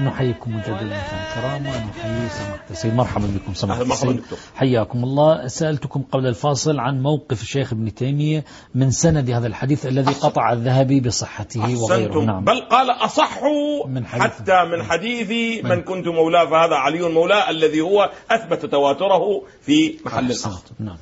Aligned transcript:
نحييكم 0.00 0.56
مجددا 0.56 0.82
الكرام 0.82 1.66
ونحيي 1.66 2.28
سماحة 2.28 2.64
السيد. 2.70 2.94
مرحبا 2.94 3.26
بكم 3.26 3.54
سماحة 3.54 3.82
السيد. 3.82 4.22
حياكم 4.54 5.04
الله. 5.04 5.46
سألتكم 5.46 6.02
قبل 6.02 6.26
الفاصل 6.26 6.78
عن 6.78 7.02
موقف 7.02 7.42
الشيخ 7.42 7.72
ابن 7.72 7.94
تيمية 7.94 8.44
من 8.74 8.90
سند 8.90 9.30
هذا 9.30 9.46
الحديث 9.46 9.86
الذي 9.86 10.12
قطع 10.12 10.52
الذهبي 10.52 11.00
بصحته 11.00 11.82
وغيره. 11.82 12.24
نعم. 12.24 12.44
بل 12.44 12.60
قال 12.60 12.90
أصح 12.90 13.38
من 13.86 14.06
حتى 14.06 14.64
من 14.64 14.82
حديث 14.82 15.64
من 15.64 15.82
كنت 15.82 16.08
مولاه 16.08 16.44
فهذا 16.44 16.74
علي 16.74 17.08
مولاه 17.08 17.50
الذي 17.50 17.80
هو 17.80 18.10
أثبت 18.30 18.66
تواتره 18.66 19.42
في 19.62 19.98
محل 20.04 20.30
أحسنتم. 20.30 20.74
نعم. 20.78 20.98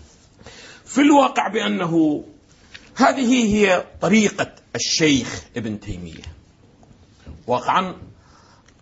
في 0.85 1.01
الواقع 1.01 1.49
بأنه 1.49 2.25
هذه 2.97 3.55
هي 3.55 3.85
طريقة 4.01 4.51
الشيخ 4.75 5.45
ابن 5.57 5.81
تيمية. 5.81 6.23
واقعا 7.47 7.95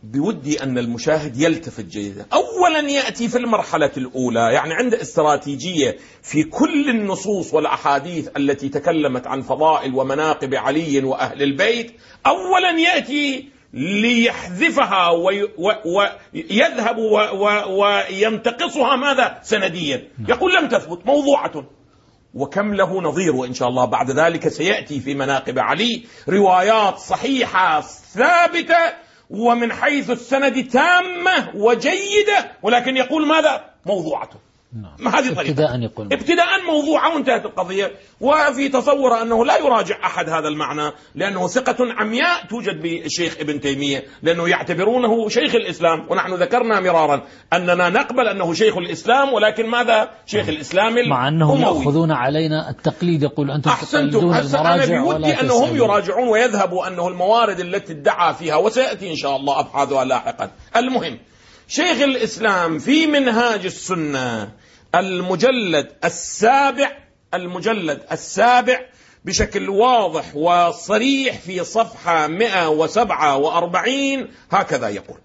بودي 0.02 0.62
أن 0.62 0.78
المشاهد 0.78 1.40
يلتفت 1.40 1.84
جيدا. 1.84 2.26
أولا 2.32 2.90
يأتي 2.90 3.28
في 3.28 3.38
المرحلة 3.38 3.90
الأولى 3.96 4.40
يعني 4.52 4.74
عند 4.74 4.94
استراتيجية 4.94 5.96
في 6.22 6.42
كل 6.42 6.90
النصوص 6.90 7.54
والأحاديث 7.54 8.28
التي 8.36 8.68
تكلمت 8.68 9.26
عن 9.26 9.42
فضائل 9.42 9.94
ومناقب 9.94 10.54
علي 10.54 11.04
وأهل 11.04 11.42
البيت 11.42 11.92
أولا 12.26 12.70
يأتي 12.78 13.48
ليحذفها 13.72 15.10
ويذهب 15.84 16.98
وينتقصها 17.68 18.96
ماذا؟ 18.96 19.40
سنديا. 19.42 20.08
يقول 20.28 20.54
لم 20.54 20.68
تثبت 20.68 21.06
موضوعة. 21.06 21.64
وكم 22.34 22.74
له 22.74 23.00
نظير 23.00 23.36
وإن 23.36 23.54
شاء 23.54 23.68
الله 23.68 23.84
بعد 23.84 24.10
ذلك 24.10 24.48
سيأتي 24.48 25.00
في 25.00 25.14
مناقب 25.14 25.58
علي 25.58 26.04
روايات 26.28 26.98
صحيحة 26.98 27.80
ثابتة 28.14 29.07
ومن 29.30 29.72
حيث 29.72 30.10
السند 30.10 30.68
تامة 30.68 31.52
وجيدة 31.54 32.52
ولكن 32.62 32.96
يقول 32.96 33.26
ماذا؟ 33.26 33.64
موضوعة 33.86 34.30
نعم. 34.72 34.92
ما 34.98 35.18
هذه 35.18 35.34
طريقة. 35.34 35.40
ابتداء 35.40 35.80
يقول 35.80 36.12
ابتداء 36.12 36.46
موضوعة 36.66 37.14
وانتهت 37.14 37.44
القضية 37.44 37.92
وفي 38.20 38.68
تصور 38.68 39.22
أنه 39.22 39.44
لا 39.44 39.58
يراجع 39.58 39.96
أحد 40.04 40.28
هذا 40.28 40.48
المعنى 40.48 40.92
لأنه 41.14 41.46
ثقة 41.46 41.76
عمياء 41.80 42.46
توجد 42.46 42.82
بالشيخ 42.82 43.36
ابن 43.40 43.60
تيمية 43.60 44.04
لأنه 44.22 44.48
يعتبرونه 44.48 45.28
شيخ 45.28 45.54
الإسلام 45.54 46.06
ونحن 46.10 46.34
ذكرنا 46.34 46.80
مرارا 46.80 47.22
أننا 47.52 47.88
نقبل 47.88 48.28
أنه 48.28 48.52
شيخ 48.52 48.76
الإسلام 48.76 49.32
ولكن 49.32 49.66
ماذا 49.66 50.10
شيخ 50.26 50.48
الإسلام 50.48 51.08
مع 51.08 51.28
أنهم 51.28 51.60
يأخذون 51.60 52.12
علينا 52.12 52.70
التقليد 52.70 53.22
يقول 53.22 53.50
أنتم 53.50 53.70
المراجع 53.94 55.02
ولا 55.02 55.18
بودي 55.18 55.40
أنهم 55.40 55.64
تسألون. 55.64 55.76
يراجعون 55.76 56.28
ويذهبوا 56.28 56.88
أنه 56.88 57.08
الموارد 57.08 57.60
التي 57.60 57.92
ادعى 57.92 58.34
فيها 58.34 58.56
وسيأتي 58.56 59.10
إن 59.10 59.16
شاء 59.16 59.36
الله 59.36 59.60
أبحاثها 59.60 60.04
لاحقا. 60.04 60.50
المهم 60.76 61.18
شيخ 61.68 62.00
الإسلام 62.02 62.78
في 62.78 63.06
منهاج 63.06 63.64
السنة 63.64 64.52
المجلد 64.94 65.92
السابع 66.04 66.96
المجلد 67.34 68.02
السابع 68.12 68.80
بشكل 69.24 69.68
واضح 69.68 70.36
وصريح 70.36 71.38
في 71.38 71.64
صفحة 71.64 72.26
147 72.26 74.28
هكذا 74.50 74.88
يقول. 74.88 75.18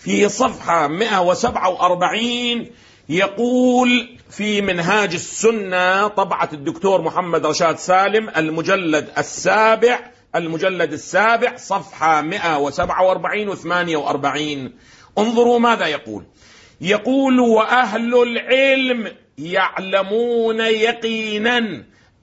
في 0.00 0.28
صفحة 0.28 0.88
147 0.88 2.66
يقول 3.08 4.18
في 4.30 4.62
منهاج 4.62 5.14
السنة 5.14 6.08
طبعة 6.08 6.48
الدكتور 6.52 7.02
محمد 7.02 7.46
رشاد 7.46 7.78
سالم 7.78 8.30
المجلد 8.36 9.08
السابع 9.18 10.10
المجلد 10.36 10.92
السابع 10.92 11.56
صفحة 11.56 12.20
147 12.20 13.48
و 13.48 13.54
48 13.54 14.74
انظروا 15.18 15.58
ماذا 15.58 15.86
يقول. 15.86 16.24
يقول 16.80 17.40
وأهل 17.40 18.22
العلم 18.22 19.12
يعلمون 19.38 20.60
يقينا 20.60 21.58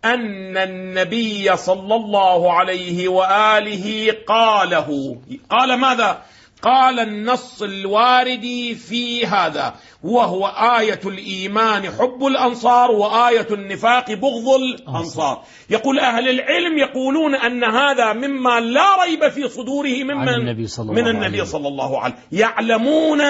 أن 0.06 0.58
النبي 0.58 1.58
صلى 1.58 1.96
الله 1.96 2.54
عليه 2.54 3.08
وآله 3.08 4.16
قاله. 4.28 5.22
قال 5.50 5.74
ماذا؟ 5.80 6.22
قال 6.66 7.00
النص 7.00 7.62
الوارد 7.62 8.76
في 8.78 9.26
هذا 9.26 9.76
وهو 10.04 10.48
آية 10.80 11.00
الإيمان 11.06 11.84
حب 11.84 12.26
الأنصار 12.26 12.92
وآية 12.92 13.48
النفاق 13.52 14.14
بغض 14.14 14.48
الأنصار. 14.60 15.44
يقول 15.70 16.00
أهل 16.00 16.30
العلم 16.30 16.78
يقولون 16.78 17.36
أن 17.36 17.64
هذا 17.64 18.14
مما 18.14 18.60
لا 18.60 19.04
ريب 19.04 19.30
في 19.30 19.50
صدوره 19.50 20.04
ممن 20.04 20.30
النبي 20.30 20.68
صلى 20.68 20.92
من 20.92 20.98
الله 20.98 21.12
النبي 21.12 21.26
عليه 21.26 21.44
صلى 21.44 21.68
الله 21.68 22.00
عليه 22.00 22.16
يعلمون 22.32 23.22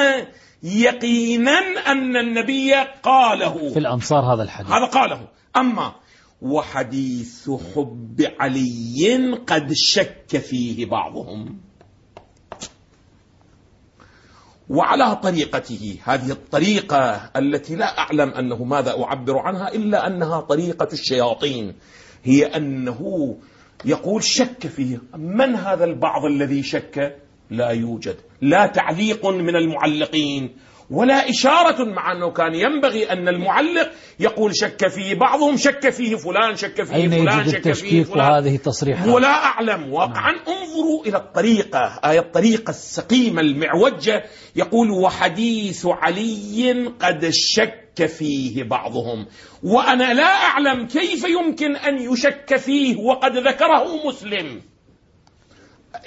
يقينا 0.64 1.60
أن 1.88 2.18
النبي 2.18 2.74
قاله. 3.04 3.70
في 3.74 3.80
الأنصار 3.80 4.34
هذا 4.34 4.44
الحديث. 4.44 4.72
هذا 4.72 4.86
قاله. 4.86 5.28
أما 5.58 5.96
وحديث 6.42 7.50
حب 7.76 8.32
علي 8.40 9.38
قد 9.48 9.72
شك 9.74 10.38
فيه 10.38 10.86
بعضهم. 10.86 11.65
وعلى 14.70 15.16
طريقته. 15.16 15.98
هذه 16.04 16.32
الطريقة 16.32 17.32
التي 17.36 17.76
لا 17.76 18.00
أعلم 18.00 18.30
أنه 18.30 18.64
ماذا 18.64 19.04
أعبر 19.04 19.38
عنها 19.38 19.68
إلا 19.74 20.08
أنها 20.08 20.40
طريقة 20.40 20.88
الشياطين. 20.94 21.74
هي 22.24 22.46
أنه 22.46 23.36
يقول 23.86 24.24
شك 24.24 24.68
فيه. 24.68 25.02
من 25.18 25.56
هذا 25.56 25.84
البعض 25.84 26.26
الذي 26.26 26.64
شك؟ 26.64 27.16
لا 27.50 27.70
يوجد. 27.70 28.16
لا 28.42 28.66
تعليق 28.66 29.26
من 29.26 29.56
المعلقين. 29.56 30.56
ولا 30.90 31.30
إشارة 31.30 31.84
مع 31.84 32.12
أنه 32.12 32.32
كان 32.32 32.56
ينبغي 32.56 33.12
أن 33.12 33.28
المعلق 33.28 33.92
يقول 34.20 34.52
شك 34.56 34.88
فيه 34.88 35.16
بعضهم 35.16 35.58
شك 35.58 35.90
فيه 35.90 36.16
فلان 36.16 36.56
شك 36.56 36.84
فيه 36.84 36.96
أين 36.96 37.10
فلان 37.10 37.38
يوجد 37.38 37.50
شك 37.50 37.72
فيه 37.72 38.04
فلان. 38.04 38.32
وهذه 38.32 38.56
التصريحات؟ 38.56 39.08
ولا 39.08 39.46
أعلم. 39.46 39.94
واقعا 39.94 40.32
انظروا 40.32 41.06
إلى 41.06 41.18
الطريقة 41.18 42.00
آية 42.06 42.20
الطريقة 42.20 42.70
السقيمة 42.70 43.42
المعوجة. 43.42 44.24
يقول 44.56 44.92
وحديث 44.92 45.86
علي 45.86 46.94
قد 47.00 47.30
شك 47.32 48.06
فيه 48.06 48.64
بعضهم. 48.64 49.28
وأنا 49.64 50.14
لا 50.14 50.24
أعلم 50.24 50.88
كيف 50.88 51.26
يمكن 51.30 51.76
أن 51.76 52.14
يشك 52.14 52.56
فيه 52.56 52.98
وقد 52.98 53.38
ذكره 53.38 54.08
مسلم. 54.08 54.62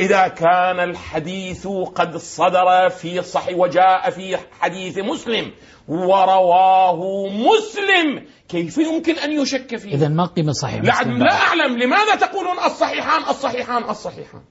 إذا 0.00 0.28
كان 0.28 0.80
الحديث 0.80 1.66
قد 1.94 2.16
صدر 2.16 2.88
في 2.88 3.22
صحيح 3.22 3.58
وجاء 3.58 4.10
في 4.10 4.36
حديث 4.60 4.98
مسلم 4.98 5.52
ورواه 5.88 7.26
مسلم 7.26 8.26
كيف 8.48 8.78
يمكن 8.78 9.14
أن 9.14 9.32
يشك 9.32 9.76
فيه 9.76 9.94
إذا 9.94 10.08
ما 10.08 10.26
قيمة 10.26 10.52
صحيح 10.52 10.82
لا, 10.82 11.00
مسلم 11.00 11.18
لا. 11.18 11.32
أعلم 11.32 11.78
لماذا 11.78 12.14
تقولون 12.14 12.58
الصحيحان 12.58 13.22
الصحيحان 13.30 13.90
الصحيحان 13.90 14.42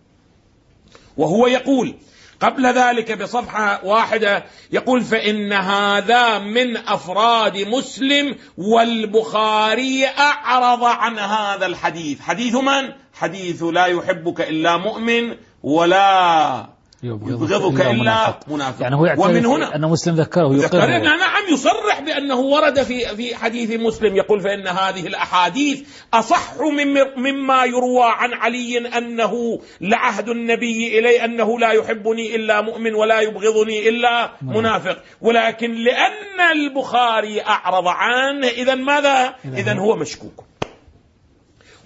وهو 1.18 1.48
يقول 1.48 1.96
قبل 2.40 2.66
ذلك 2.66 3.22
بصفحة 3.22 3.86
واحدة 3.86 4.44
يقول 4.72 5.02
فإن 5.02 5.54
هذا 5.54 6.40
من 6.40 6.78
أفراد 6.78 7.58
مسلم 7.58 8.36
والبخاري 8.58 10.06
أعرض 10.08 10.84
عن 10.84 11.20
هذا 11.20 11.66
الحديث 11.66 12.22
حديث 12.22 12.56
من؟ 12.56 12.94
حديث 13.14 13.64
لا 13.64 13.86
يحبك 13.86 14.42
إلا 14.42 14.78
مؤمن 14.78 15.36
ولا 15.64 16.77
يبغضك 17.04 17.82
إلا 17.82 18.40
منافق. 18.48 18.82
يعني 18.82 18.96
هو 18.96 19.16
ومن 19.18 19.46
هنا 19.46 19.76
أن 19.76 19.82
مسلم 19.82 20.16
ذكره 20.16 20.48
ذكر 20.54 20.78
يقره 20.78 20.98
نعم 20.98 21.54
يصرح 21.54 22.00
بأنه 22.00 22.40
ورد 22.40 22.84
في 22.84 23.16
في 23.16 23.36
حديث 23.36 23.80
مسلم 23.80 24.16
يقول 24.16 24.42
فإن 24.42 24.68
هذه 24.68 25.08
الأحاديث 25.08 25.82
أصح 26.14 26.54
مم- 26.60 27.24
مما 27.24 27.66
يروى 27.66 28.04
عن 28.04 28.34
علي 28.34 28.78
أنه 28.98 29.60
لعهد 29.82 30.30
النبي 30.30 31.00
إلي 31.00 31.26
أنه 31.26 31.60
لا 31.60 31.72
يحبني 31.72 32.36
إلا 32.36 32.62
مؤمن 32.62 32.94
ولا 32.96 33.20
يبغضني 33.22 33.90
إلا 33.90 34.32
منافق. 34.42 34.98
ولكن 35.22 35.72
لأن 35.74 36.52
البخاري 36.52 37.42
أعرض 37.42 37.88
عنه 37.88 38.48
إذا 38.48 38.76
ماذا؟ 38.76 39.36
إذا 39.58 39.80
هو 39.80 39.96
مشكوك. 39.96 40.44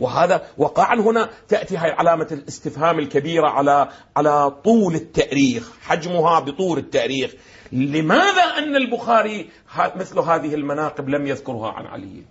وهذا 0.01 0.47
وقعا 0.57 0.95
هنا 0.95 1.29
تأتي 1.47 1.77
هاي 1.77 1.91
علامة 1.91 2.27
الاستفهام 2.31 2.99
الكبيرة 2.99 3.47
على 3.47 3.89
على 4.17 4.51
طول 4.51 4.95
التأريخ 4.95 5.71
حجمها 5.81 6.39
بطول 6.39 6.77
التأريخ. 6.77 7.31
لماذا 7.71 8.43
أن 8.57 8.75
البخاري 8.75 9.49
مثل 9.95 10.19
هذه 10.19 10.53
المناقب 10.53 11.09
لم 11.09 11.27
يذكرها 11.27 11.71
عن 11.71 11.85
علي؟ 11.85 12.23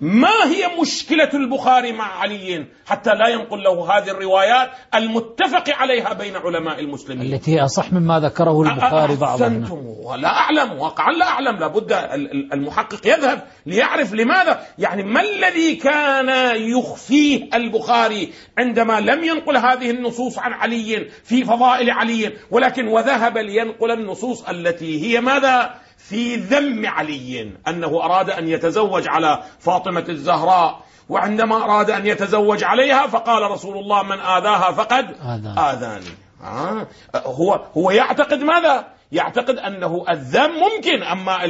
ما 0.00 0.44
هي 0.44 0.80
مشكلة 0.80 1.30
البخاري 1.34 1.92
مع 1.92 2.04
علي 2.04 2.66
حتى 2.86 3.10
لا 3.10 3.28
ينقل 3.28 3.62
له 3.62 3.98
هذه 3.98 4.10
الروايات 4.10 4.70
المتفق 4.94 5.64
عليها 5.70 6.12
بين 6.12 6.36
علماء 6.36 6.80
المسلمين؟ 6.80 7.34
التي 7.34 7.56
هي 7.56 7.64
أصح 7.64 7.92
مما 7.92 8.20
ذكره 8.20 8.62
البخاري 8.62 9.16
بعضا 9.16 9.46
أحسنتم 9.46 9.86
ولا 9.86 10.28
أعلم 10.28 10.78
واقعا 10.78 11.12
لا 11.12 11.28
أعلم. 11.28 11.56
لابد 11.56 11.92
المحقق 12.52 13.06
يذهب 13.06 13.42
ليعرف 13.66 14.14
لماذا. 14.14 14.60
يعني 14.78 15.02
ما 15.02 15.20
الذي 15.20 15.76
كان 15.76 16.56
يخفيه 16.56 17.48
البخاري 17.54 18.32
عندما 18.58 19.00
لم 19.00 19.24
ينقل 19.24 19.56
هذه 19.56 19.90
النصوص 19.90 20.38
عن 20.38 20.52
علي 20.52 21.08
في 21.24 21.44
فضائل 21.44 21.90
علي 21.90 22.32
ولكن 22.50 22.88
وذهب 22.88 23.38
لينقل 23.38 23.90
النصوص 23.90 24.48
التي 24.48 25.02
هي 25.02 25.20
ماذا؟ 25.20 25.83
في 26.08 26.36
ذم 26.36 26.86
علي 26.86 27.52
أنه 27.68 28.04
أراد 28.04 28.30
أن 28.30 28.48
يتزوج 28.48 29.08
على 29.08 29.42
فاطمة 29.58 30.04
الزهراء 30.08 30.80
وعندما 31.08 31.64
أراد 31.64 31.90
أن 31.90 32.06
يتزوج 32.06 32.64
عليها 32.64 33.06
فقال 33.06 33.50
رسول 33.50 33.78
الله 33.78 34.02
من 34.02 34.20
آذاها 34.20 34.72
فقد 34.72 35.16
آذاني 35.58 36.24
آه. 36.42 36.86
هو 37.16 37.60
هو 37.76 37.90
يعتقد 37.90 38.42
ماذا؟ 38.42 38.86
يعتقد 39.12 39.58
أنه 39.58 40.04
الذم 40.10 40.50
ممكن 40.50 41.02
أما 41.02 41.44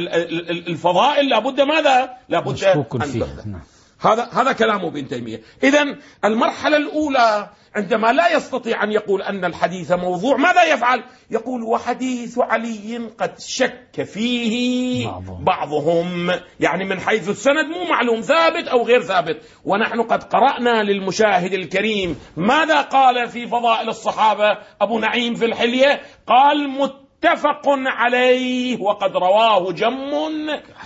الفضائل 0.67 1.29
لابد 1.29 1.61
ماذا؟ 1.61 2.09
لابد 2.29 2.63
أن 2.63 3.19
نعم. 3.45 3.61
هذا 3.99 4.29
هذا 4.33 4.51
كلام 4.51 4.85
ابن 4.85 5.07
تيمية، 5.07 5.41
اذا 5.63 5.95
المرحلة 6.25 6.77
الأولى 6.77 7.49
عندما 7.75 8.07
لا 8.07 8.35
يستطيع 8.35 8.83
أن 8.83 8.91
يقول 8.91 9.21
أن 9.21 9.45
الحديث 9.45 9.91
موضوع 9.91 10.37
ماذا 10.37 10.63
يفعل؟ 10.63 11.03
يقول 11.31 11.63
وحديث 11.63 12.39
علي 12.39 12.97
قد 13.19 13.39
شك 13.39 14.03
فيه 14.03 15.07
بعضهم. 15.39 16.31
يعني 16.59 16.85
من 16.85 16.99
حيث 16.99 17.29
السند 17.29 17.65
مو 17.65 17.89
معلوم 17.89 18.21
ثابت 18.21 18.67
أو 18.67 18.83
غير 18.83 19.01
ثابت. 19.01 19.41
ونحن 19.65 20.01
قد 20.01 20.23
قرأنا 20.23 20.83
للمشاهد 20.83 21.53
الكريم 21.53 22.19
ماذا 22.37 22.81
قال 22.81 23.27
في 23.27 23.47
فضائل 23.47 23.89
الصحابة؟ 23.89 24.57
أبو 24.81 24.99
نعيم 24.99 25.35
في 25.35 25.45
الحلية 25.45 26.01
قال 26.27 26.69
متفق 26.69 27.69
عليه 27.87 28.81
وقد 28.81 29.11
رواه 29.11 29.71
جم 29.71 30.11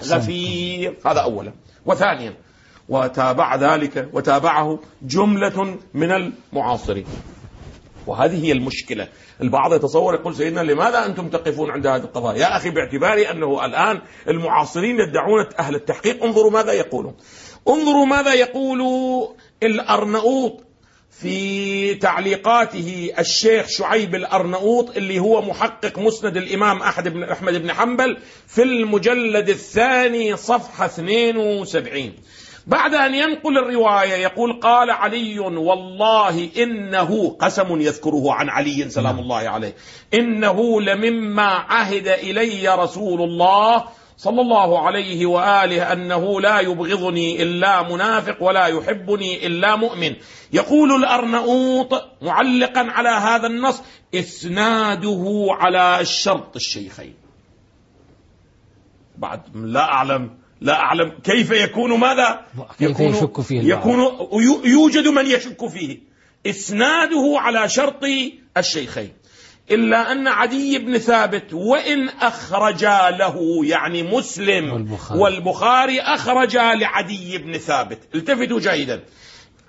غفير. 0.04 0.98
هذا 1.06 1.20
أولا. 1.20 1.54
وثانيا 1.86 2.34
وتابع 2.90 3.56
ذلك 3.56 4.10
وتابعه 4.14 4.80
جملة 5.02 5.78
من 5.94 6.12
المعاصرين. 6.12 7.06
وهذه 8.08 8.46
هي 8.46 8.52
المشكلة. 8.52 9.08
البعض 9.42 9.74
يتصور 9.74 10.14
يقول 10.14 10.36
سيدنا 10.36 10.62
لماذا 10.62 11.06
أنتم 11.06 11.30
تقفون 11.30 11.72
عند 11.72 11.88
هذه 11.88 12.02
القضايا؟ 12.02 12.38
يا 12.38 12.58
أخي 12.58 12.70
باعتباري 12.70 13.32
أنه 13.32 13.66
الآن 13.66 14.02
المعاصرين 14.28 15.00
يدعون 15.00 15.46
أهل 15.60 15.76
التحقيق. 15.76 16.24
انظروا 16.24 16.52
ماذا 16.52 16.74
يقولون. 16.74 17.16
انظروا 17.68 18.06
ماذا 18.06 18.34
يقول 18.34 18.80
الأرنؤوط 19.64 20.64
في 21.12 21.96
تعليقاته 21.96 23.12
الشيخ 23.20 23.68
شعيب 23.68 24.16
الأرنؤوط 24.16 24.98
اللي 24.98 25.20
هو 25.20 25.42
محقق 25.42 26.00
مسند 26.00 26.38
الإمام 26.38 26.82
أحد 26.82 27.08
بن 27.08 27.24
أحمد 27.24 27.54
بن 27.54 27.74
حنبل 27.74 28.18
في 28.48 28.64
المجلد 28.64 29.50
الثاني 29.50 30.38
صفحة 30.38 30.86
72 30.86 32.14
بعد 32.70 32.94
أن 32.94 33.16
ينقل 33.16 33.58
الرواية 33.58 34.14
يقول 34.14 34.60
قال 34.60 34.92
علي 34.92 35.40
والله 35.40 36.50
إنه 36.58 37.36
قسم 37.40 37.82
يذكره 37.82 38.34
عن 38.34 38.50
علي 38.50 38.90
سلام 38.90 39.16
نعم. 39.16 39.20
الله 39.20 39.50
عليه. 39.50 39.76
إنه 40.14 40.82
لمما 40.82 41.44
عهد 41.44 42.08
إلي 42.08 42.76
رسول 42.76 43.22
الله 43.22 43.84
صلى 44.18 44.42
الله 44.42 44.80
عليه 44.80 45.26
وآله 45.26 45.94
أنه 45.94 46.42
لا 46.42 46.60
يبغضني 46.60 47.44
إلا 47.44 47.82
منافق 47.82 48.44
ولا 48.44 48.68
يحبني 48.68 49.48
إلا 49.48 49.76
مؤمن. 49.76 50.16
يقول 50.54 50.92
الأرنؤوط 50.92 52.04
معلقا 52.22 52.80
على 52.80 53.10
هذا 53.10 53.48
النص 53.48 53.82
إسناده 54.16 55.48
على 55.50 56.06
شرط 56.06 56.56
الشيخين. 56.56 57.16
بعد 59.18 59.42
لا 59.56 59.84
أعلم 59.84 60.39
لا 60.62 60.80
أعلم 60.80 61.12
كيف 61.24 61.52
يكون 61.52 62.00
ماذا 62.00 62.46
كيف 62.80 62.90
يكون 62.90 63.06
يشك 63.06 63.42
فيه 63.42 63.74
يكون 63.74 64.00
يوجد 64.66 65.08
من 65.08 65.26
يشك 65.26 65.68
فيه. 65.68 66.00
إسناده 66.46 67.36
على 67.38 67.70
شرط 67.70 68.04
الشيخين. 68.58 69.14
إلا 69.72 70.12
أن 70.12 70.28
عدي 70.28 70.80
بن 70.80 70.98
ثابت 70.98 71.54
وإن 71.54 72.10
أخرجا 72.10 73.10
له 73.10 73.66
يعني 73.66 74.04
مسلم 74.04 74.74
والبخاري, 74.74 75.20
والبخاري 75.20 76.00
أخرجا 76.02 76.76
لعدي 76.76 77.38
بن 77.38 77.58
ثابت. 77.58 78.00
التفتوا 78.16 78.60
جيدا. 78.60 79.04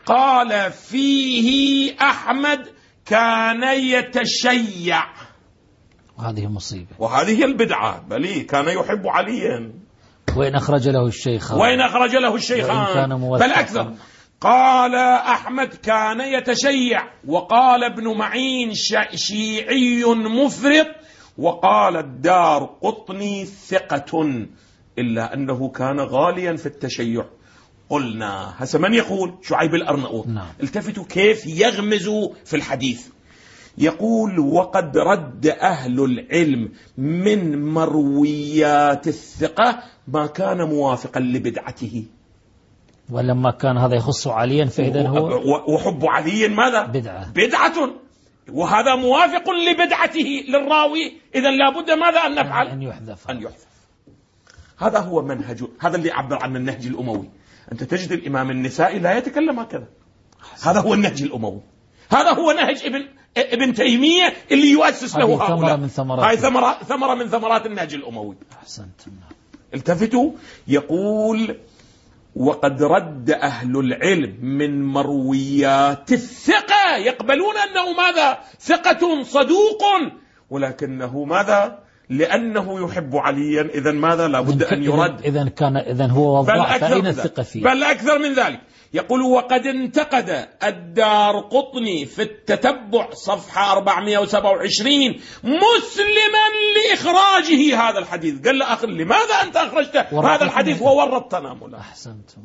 قال 0.07 0.73
فيه 0.73 1.97
أحمد 2.01 2.67
كان 3.07 3.63
يتشيع. 3.63 5.05
وهذه 6.19 6.47
مصيبة. 6.47 6.89
وهذه 6.99 7.45
البدعة 7.45 8.01
بل 8.09 8.27
كان 8.27 8.69
يحب 8.69 9.07
عليا. 9.07 9.73
وإن 10.37 10.55
أخرج 10.55 10.88
له 10.88 11.06
الشيخان 11.06 11.59
وإن 11.59 11.81
أخرج 11.81 12.17
له 12.17 12.35
الشيخان 12.35 13.21
بل 13.38 13.50
أكثر. 13.50 13.94
قال 14.41 14.94
أحمد 14.94 15.69
كان 15.69 16.21
يتشيع 16.21 17.03
وقال 17.27 17.85
ابن 17.85 18.19
معين 18.19 18.75
شيعي 19.15 20.05
مفرط 20.05 20.87
وقال 21.38 21.97
الدار 21.97 22.77
قطني 22.82 23.44
ثقة 23.44 24.47
إلا 24.99 25.35
أنه 25.35 25.69
كان 25.69 26.00
غاليا 26.00 26.56
في 26.56 26.67
التشيع. 26.67 27.25
قلنا 27.91 28.55
هسه 28.56 28.79
من 28.79 28.94
يقول؟ 28.94 29.35
شعيب 29.43 29.75
الأرنؤوط 29.75 30.27
نعم. 30.27 30.47
التفتوا 30.62 31.05
كيف 31.05 31.47
يغمز 31.47 32.09
في 32.44 32.56
الحديث. 32.56 33.06
يقول 33.78 34.38
وقد 34.38 34.99
رد 34.99 35.46
أهل 35.46 36.05
العلم 36.05 36.72
من 36.99 37.64
مرويات 37.64 39.08
الثقة 39.08 39.82
ما 40.08 40.26
كان 40.26 40.62
موافقا 40.62 41.20
لبدعته. 41.20 42.05
ولما 43.11 43.50
كان 43.50 43.78
هذا 43.78 43.94
يخص 43.96 44.26
عليا 44.26 44.64
فإذا 44.64 45.08
هو 45.08 45.75
وحب 45.75 46.06
علي 46.06 46.49
ماذا؟ 46.49 46.87
بدعة. 46.87 47.31
بدعة. 47.31 47.90
وهذا 48.52 48.94
موافق 48.94 49.50
لبدعته 49.50 50.44
للراوي. 50.49 51.20
إذا 51.34 51.50
لابد 51.50 51.90
ماذا 51.90 52.20
أن 52.26 52.34
نفعل؟ 52.34 52.69
أن 52.69 52.82
يحذف. 52.82 53.31
أن 53.31 53.43
يحذف. 53.43 53.70
هذا 54.78 54.99
هو 54.99 55.22
منهج 55.22 55.64
هذا 55.81 55.96
اللي 55.96 56.11
عبر 56.11 56.43
عن 56.43 56.56
النهج 56.56 56.87
الأموي. 56.87 57.31
أنت 57.72 57.84
تجد 57.84 58.12
الإمام 58.12 58.50
النسائي 58.50 58.99
لا 58.99 59.19
يتكلم 59.19 59.61
هكذا. 59.61 59.88
هذا 60.62 60.81
هو 60.81 60.94
النهج 60.94 61.22
الأموي. 61.22 61.61
هذا 62.11 62.32
هو 62.32 62.52
نهج 62.52 62.82
ابن 62.84 63.19
ابن 63.37 63.75
تيمية 63.75 64.32
اللي 64.53 64.71
يؤسس 64.71 65.17
له 65.17 65.25
هؤلاء 65.25 65.56
ثمرة 65.56 65.77
من 65.77 65.88
ثمرات 65.88 66.25
هاي 66.25 66.37
ثمرة 66.37 66.79
ثمرة 66.88 67.15
من 67.15 67.29
ثمرات 67.29 67.67
النهج 67.67 67.94
الأموي. 67.94 68.37
أحسنت. 68.53 69.00
التفتوا 69.75 70.32
يقول 70.69 71.56
وقد 72.37 72.82
رد 72.82 73.31
أهل 73.31 73.79
العلم 73.79 74.37
من 74.43 74.85
مرويات 74.85 76.12
الثقة. 76.12 76.97
يقبلون 76.97 77.55
أنه 77.56 77.93
ماذا؟ 77.93 78.38
ثقة 78.61 79.23
صدوق. 79.23 79.82
ولكنه 80.51 81.25
ماذا؟ 81.25 81.79
لأنه 82.08 82.84
يحب 82.84 83.17
عليا. 83.17 83.63
إذا 83.75 83.93
ماذا؟ 83.93 84.29
لابد 84.29 84.63
أن 84.63 84.82
يرد. 84.82 85.25
إذا 85.25 85.49
كان 85.49 85.77
إذا 85.77 86.06
هو 86.06 86.39
وضع 86.39 86.79
فأين 86.79 87.06
الثقة 87.06 87.43
فيه؟ 87.43 87.63
بل 87.63 87.82
أكثر 87.82 88.19
من 88.19 88.34
ذلك. 88.34 88.60
يقول 88.93 89.23
وقد 89.23 89.67
انتقد 89.67 90.49
الدار 90.63 91.41
قطني 91.41 92.06
في 92.06 92.23
التتبع 92.23 93.11
صفحة 93.11 93.73
427 93.73 95.20
مسلما 95.44 96.47
لإخراجه 96.77 97.89
هذا 97.89 97.99
الحديث. 97.99 98.47
قال 98.47 98.59
له 98.59 98.73
أخي 98.73 98.87
لماذا 98.87 99.35
أنت 99.43 99.56
أخرجت 99.56 99.97
هذا 99.97 100.44
الحديث 100.44 100.82
وورطتنا 100.82 101.55
مولا 101.55 101.79
أحسنتم 101.79 102.43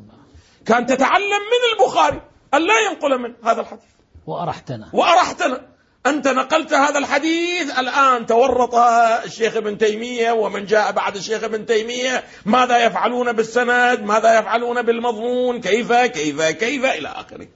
كان 0.66 0.86
تتعلم 0.86 1.42
من 1.52 1.62
البخاري 1.74 2.22
أن 2.54 2.62
لا 2.62 2.80
ينقل 2.90 3.22
من 3.22 3.34
هذا 3.44 3.62
الحديث. 3.62 3.84
وأرحتنا. 4.28 4.90
وأرحتنا. 4.94 5.75
أنت 6.06 6.28
نقلت 6.28 6.74
هذا 6.74 6.98
الحديث. 6.98 7.80
الآن 7.80 8.26
تورط 8.26 8.76
الشيخ 9.26 9.56
ابن 9.56 9.78
تيمية 9.78 10.32
ومن 10.32 10.66
جاء 10.66 10.92
بعد 10.92 11.16
الشيخ 11.16 11.44
ابن 11.44 11.66
تيمية. 11.66 12.24
ماذا 12.46 12.86
يفعلون 12.86 13.32
بالسند؟ 13.32 14.02
ماذا 14.02 14.40
يفعلون 14.40 14.82
بالمضمون؟ 14.82 15.62
كيف؟ 15.62 15.94
كيف؟ 15.94 16.42
كيف؟ 16.42 16.86
إلى 16.86 17.08
آخره. 17.08 17.48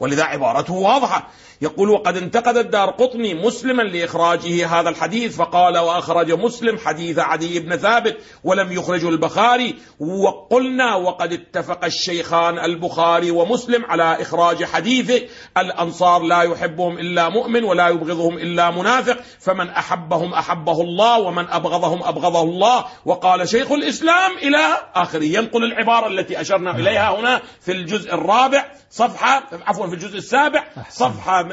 ولذا 0.00 0.24
عبارته 0.24 0.74
واضحة. 0.74 1.28
يقول 1.60 1.90
وقد 1.90 2.16
انتقد 2.16 2.56
الدار 2.56 2.90
قطني 2.90 3.34
مسلما 3.34 3.82
لإخراجه 3.82 4.80
هذا 4.80 4.88
الحديث 4.88 5.36
فقال 5.36 5.78
وأخرج 5.78 6.32
مسلم 6.32 6.78
حديث 6.78 7.18
عدي 7.18 7.60
بن 7.60 7.76
ثابت 7.76 8.16
ولم 8.44 8.72
يخرجه 8.72 9.08
البخاري 9.08 9.74
وقلنا 10.00 10.94
وقد 10.94 11.32
اتفق 11.32 11.84
الشيخان 11.84 12.58
البخاري 12.58 13.30
ومسلم 13.30 13.84
على 13.84 14.22
إخراج 14.22 14.64
حديثه 14.64 15.28
الأنصار 15.56 16.22
لا 16.22 16.42
يحبهم 16.42 16.98
إلا 16.98 17.28
مؤمن 17.28 17.64
ولا 17.64 17.88
يبغضهم 17.88 18.34
إلا 18.38 18.70
منافق 18.70 19.18
فمن 19.40 19.68
أحبهم 19.68 20.34
أحبه 20.34 20.80
الله 20.80 21.18
ومن 21.18 21.48
أبغضهم 21.48 22.02
أبغضه 22.02 22.42
الله 22.42 22.84
وقال 23.04 23.48
شيخ 23.48 23.72
الإسلام 23.72 24.38
إلى 24.42 24.58
آخره. 24.94 25.24
ينقل 25.24 25.64
العبارة 25.64 26.08
التي 26.08 26.40
أشرنا 26.40 26.70
إليها 26.70 27.20
هنا 27.20 27.40
في 27.60 27.72
الجزء 27.72 28.14
الرابع 28.14 28.64
صفحة 28.90 29.42
عفوا 29.66 29.86
في 29.86 29.94
الجزء 29.94 30.18
السابع 30.18 30.64
صفحة 30.90 31.47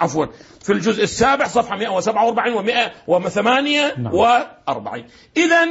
عفوا. 0.00 0.26
في 0.60 0.72
الجزء 0.72 1.02
السابع 1.02 1.46
صفحة 1.46 1.76
147 1.76 2.54
و 3.06 3.18
148 3.18 5.04
إذا 5.36 5.68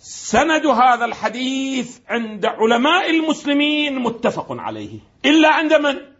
سند 0.00 0.66
هذا 0.66 1.04
الحديث 1.04 1.98
عند 2.08 2.46
علماء 2.46 3.10
المسلمين 3.10 3.98
متفق 3.98 4.46
عليه. 4.50 4.98
إلا 5.24 5.48
عند 5.48 5.74
من؟ 5.74 6.17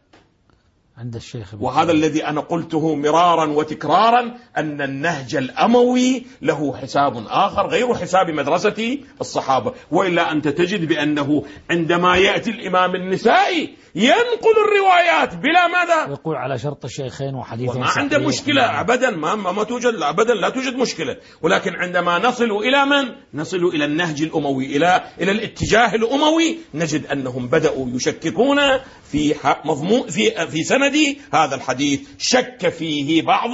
عند 0.99 1.15
الشيخ 1.15 1.55
وهذا 1.61 1.93
الذي 1.93 2.27
أنا 2.27 2.41
قلته 2.41 2.95
مرارا 2.95 3.45
وتكرارا 3.45 4.35
أن 4.57 4.83
النهج 4.83 5.37
الأموي 5.37 6.27
له 6.43 6.77
حساب 6.77 7.27
آخر 7.27 7.67
غير 7.67 7.95
حساب 7.95 8.31
مدرسة 8.31 8.99
الصحابة. 9.21 9.73
وإلا 9.91 10.33
أنت 10.33 10.49
تجد 10.49 10.89
بأنه 10.89 11.45
عندما 11.71 12.17
يأتي 12.17 12.51
الإمام 12.51 12.95
النسائي 12.95 13.77
ينقل 13.95 14.55
الروايات 14.67 15.35
بلا 15.35 15.67
ماذا؟ 15.67 16.13
يقول 16.13 16.37
على 16.37 16.59
شرط 16.59 16.85
الشيخين 16.85 17.35
وحديثين 17.35 17.81
ما 17.81 17.89
عنده 17.97 18.19
مشكلة. 18.19 18.81
أبدا 18.81 19.11
ما, 19.11 19.35
ما 19.35 19.65
توجد 19.65 19.95
أبدا 20.03 20.35
لا 20.35 20.49
توجد 20.49 20.77
مشكلة. 20.77 21.17
ولكن 21.43 21.75
عندما 21.75 22.19
نصل 22.19 22.51
إلى 22.51 22.87
من؟ 22.87 23.15
نصل 23.35 23.65
إلى 23.65 23.85
النهج 23.85 24.23
الأموي 24.23 24.77
إلى 24.77 25.05
إلى 25.21 25.31
الاتجاه 25.31 25.95
الأموي 25.95 26.59
نجد 26.75 27.07
أنهم 27.07 27.49
بدأوا 27.49 27.87
يشككون 27.95 28.59
في 29.11 29.35
مضمون 29.65 30.09
في 30.09 30.47
في 30.47 30.63
سند 30.89 31.17
هذا 31.35 31.55
الحديث 31.55 32.09
شك 32.19 32.69
فيه 32.69 33.23
بعض 33.23 33.51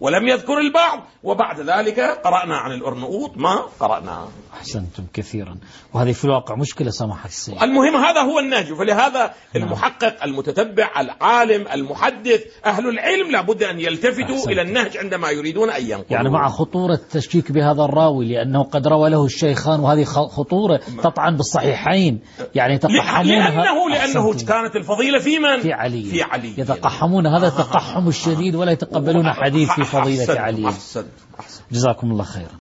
ولم 0.00 0.28
يذكر 0.28 0.58
البعض. 0.58 1.00
وبعد 1.22 1.60
ذلك 1.60 2.00
قرأنا 2.00 2.56
عن 2.56 2.72
الأرنؤوط 2.72 3.36
ما 3.36 3.56
قرأنا. 3.80 4.28
أحسنتم 4.54 5.04
كثيرا. 5.14 5.56
وهذه 5.94 6.12
في 6.12 6.24
الواقع 6.24 6.54
مشكلة 6.54 6.90
سماحة 6.90 7.28
السيد. 7.28 7.62
المهم 7.62 7.96
هذا 7.96 8.20
هو 8.20 8.38
النهج. 8.38 8.74
فلهذا 8.74 9.34
نعم. 9.54 9.64
المحقق 9.64 10.24
المتتبع 10.24 10.90
العالم 11.00 11.68
المحدث 11.68 12.44
أهل 12.66 12.88
العلم 12.88 13.30
لابد 13.30 13.62
أن 13.62 13.80
يلتفتوا 13.80 14.34
أحسنت. 14.34 14.48
إلى 14.48 14.62
النهج 14.62 14.96
عندما 14.96 15.30
يريدون 15.30 15.70
أن 15.70 15.82
ينقلوا. 15.82 16.04
يعني 16.10 16.30
مع 16.30 16.48
خطورة 16.48 16.94
التشكيك 16.94 17.52
بهذا 17.52 17.82
الراوي 17.82 18.28
لأنه 18.28 18.62
قد 18.62 18.86
روى 18.86 19.10
له 19.10 19.24
الشيخان 19.24 19.80
وهذه 19.80 20.04
خطورة 20.04 20.80
تطعن 21.02 21.36
بالصحيحين. 21.36 22.20
يعني 22.54 22.78
تقحمونها 22.78 23.50
لأنه 23.50 23.88
لأنه 23.90 24.32
كانت 24.32 24.76
الفضيلة 24.76 25.18
في 25.18 25.38
من؟ 25.38 25.60
في 25.60 25.72
علي. 25.72 26.04
في 26.04 26.22
علي. 26.22 26.57
يتقحمون. 26.58 27.26
هذا 27.26 27.48
التقحم 27.48 28.08
الشديد 28.08 28.54
ولا 28.54 28.72
يتقبلون 28.72 29.32
حديث 29.32 29.70
في 29.70 29.84
فضيلة 29.84 30.40
علي. 30.40 30.68
أحسن 30.68 31.04
أحسن. 31.40 31.62
جزاكم 31.72 32.10
الله 32.10 32.24
خيرا. 32.24 32.48